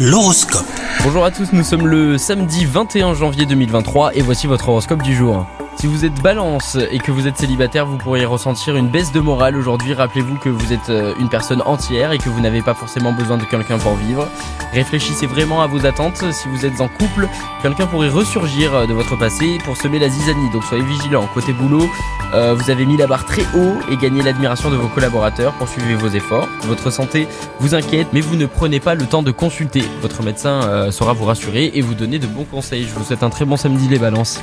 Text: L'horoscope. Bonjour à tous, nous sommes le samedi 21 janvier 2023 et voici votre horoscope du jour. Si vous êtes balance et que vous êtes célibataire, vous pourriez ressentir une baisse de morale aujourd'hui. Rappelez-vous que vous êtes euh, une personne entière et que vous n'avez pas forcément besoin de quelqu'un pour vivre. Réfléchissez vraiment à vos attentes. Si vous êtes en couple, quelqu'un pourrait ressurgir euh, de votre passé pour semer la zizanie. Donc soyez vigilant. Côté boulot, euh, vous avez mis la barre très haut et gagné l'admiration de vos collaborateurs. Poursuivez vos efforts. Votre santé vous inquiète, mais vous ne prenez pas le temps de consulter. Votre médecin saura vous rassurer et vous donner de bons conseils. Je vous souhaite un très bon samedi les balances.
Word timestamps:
L'horoscope. 0.00 0.64
Bonjour 1.02 1.24
à 1.24 1.32
tous, 1.32 1.52
nous 1.52 1.64
sommes 1.64 1.88
le 1.88 2.18
samedi 2.18 2.64
21 2.64 3.14
janvier 3.14 3.46
2023 3.46 4.14
et 4.14 4.20
voici 4.20 4.46
votre 4.46 4.68
horoscope 4.68 5.02
du 5.02 5.12
jour. 5.12 5.44
Si 5.78 5.86
vous 5.86 6.04
êtes 6.04 6.20
balance 6.22 6.76
et 6.90 6.98
que 6.98 7.12
vous 7.12 7.28
êtes 7.28 7.36
célibataire, 7.36 7.86
vous 7.86 7.98
pourriez 7.98 8.24
ressentir 8.24 8.74
une 8.74 8.88
baisse 8.88 9.12
de 9.12 9.20
morale 9.20 9.54
aujourd'hui. 9.54 9.94
Rappelez-vous 9.94 10.34
que 10.34 10.48
vous 10.48 10.72
êtes 10.72 10.90
euh, 10.90 11.14
une 11.20 11.28
personne 11.28 11.62
entière 11.66 12.10
et 12.10 12.18
que 12.18 12.28
vous 12.28 12.40
n'avez 12.40 12.62
pas 12.62 12.74
forcément 12.74 13.12
besoin 13.12 13.36
de 13.36 13.44
quelqu'un 13.44 13.78
pour 13.78 13.94
vivre. 13.94 14.26
Réfléchissez 14.72 15.26
vraiment 15.26 15.62
à 15.62 15.68
vos 15.68 15.86
attentes. 15.86 16.32
Si 16.32 16.48
vous 16.48 16.66
êtes 16.66 16.80
en 16.80 16.88
couple, 16.88 17.28
quelqu'un 17.62 17.86
pourrait 17.86 18.08
ressurgir 18.08 18.74
euh, 18.74 18.86
de 18.86 18.92
votre 18.92 19.16
passé 19.16 19.58
pour 19.64 19.76
semer 19.76 20.00
la 20.00 20.08
zizanie. 20.08 20.50
Donc 20.50 20.64
soyez 20.64 20.82
vigilant. 20.82 21.28
Côté 21.32 21.52
boulot, 21.52 21.88
euh, 22.34 22.54
vous 22.54 22.72
avez 22.72 22.84
mis 22.84 22.96
la 22.96 23.06
barre 23.06 23.24
très 23.24 23.42
haut 23.54 23.76
et 23.88 23.96
gagné 23.96 24.20
l'admiration 24.24 24.72
de 24.72 24.76
vos 24.76 24.88
collaborateurs. 24.88 25.52
Poursuivez 25.52 25.94
vos 25.94 26.08
efforts. 26.08 26.48
Votre 26.62 26.90
santé 26.90 27.28
vous 27.60 27.76
inquiète, 27.76 28.08
mais 28.12 28.20
vous 28.20 28.34
ne 28.34 28.46
prenez 28.46 28.80
pas 28.80 28.96
le 28.96 29.06
temps 29.06 29.22
de 29.22 29.30
consulter. 29.30 29.84
Votre 30.02 30.24
médecin 30.24 30.90
saura 30.90 31.12
vous 31.12 31.26
rassurer 31.26 31.70
et 31.72 31.82
vous 31.82 31.94
donner 31.94 32.18
de 32.18 32.26
bons 32.26 32.46
conseils. 32.50 32.82
Je 32.82 32.98
vous 32.98 33.04
souhaite 33.04 33.22
un 33.22 33.30
très 33.30 33.44
bon 33.44 33.56
samedi 33.56 33.86
les 33.86 34.00
balances. 34.00 34.42